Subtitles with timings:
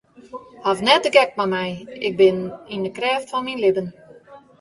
[0.63, 1.67] Haw net de gek mei my,
[2.07, 2.37] ik bin
[2.73, 3.87] yn de krêft fan myn libben.